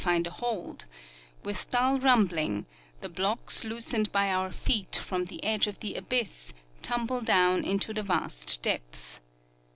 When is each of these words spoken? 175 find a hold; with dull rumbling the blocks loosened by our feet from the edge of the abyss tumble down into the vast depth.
175 0.03 0.13
find 0.15 0.25
a 0.25 0.37
hold; 0.63 0.85
with 1.43 1.69
dull 1.69 1.99
rumbling 1.99 2.65
the 3.01 3.07
blocks 3.07 3.63
loosened 3.63 4.11
by 4.11 4.29
our 4.33 4.51
feet 4.51 4.95
from 4.95 5.25
the 5.25 5.43
edge 5.43 5.67
of 5.67 5.79
the 5.79 5.93
abyss 5.93 6.55
tumble 6.81 7.21
down 7.21 7.63
into 7.63 7.93
the 7.93 8.01
vast 8.01 8.63
depth. 8.63 9.21